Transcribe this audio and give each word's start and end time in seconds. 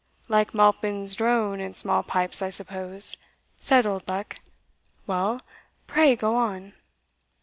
"Like 0.27 0.55
MAlpin's 0.55 1.13
drone 1.13 1.59
and 1.59 1.75
small 1.75 2.01
pipes, 2.01 2.41
I 2.41 2.49
suppose," 2.49 3.17
said 3.59 3.85
Oldbuck. 3.85 4.37
"Well? 5.05 5.39
Pray 5.85 6.15
go 6.15 6.35
on." 6.35 6.73